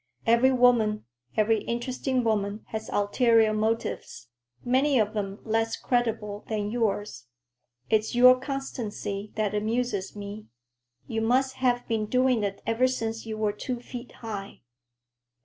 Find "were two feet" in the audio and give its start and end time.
13.37-14.11